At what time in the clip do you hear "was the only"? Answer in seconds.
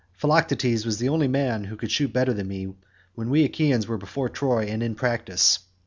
0.83-1.27